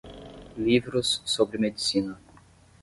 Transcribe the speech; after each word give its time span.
Livros 0.57 1.21
sobre 1.25 1.59
medicina. 1.59 2.17